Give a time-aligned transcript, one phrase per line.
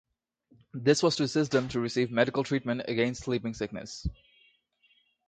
[0.73, 4.07] This was to assist them to receive medical treatment against sleeping sickness.